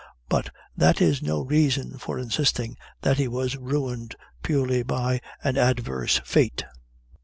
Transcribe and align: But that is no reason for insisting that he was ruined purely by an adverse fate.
But 0.29 0.49
that 0.75 0.99
is 0.99 1.21
no 1.21 1.41
reason 1.41 1.99
for 1.99 2.17
insisting 2.17 2.75
that 3.01 3.17
he 3.19 3.27
was 3.27 3.55
ruined 3.55 4.15
purely 4.41 4.81
by 4.81 5.21
an 5.43 5.59
adverse 5.59 6.17
fate. 6.25 6.65